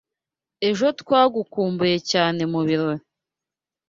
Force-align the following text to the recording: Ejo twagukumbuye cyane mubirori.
Ejo 0.69 0.85
twagukumbuye 1.01 1.97
cyane 2.11 2.41
mubirori. 2.51 3.03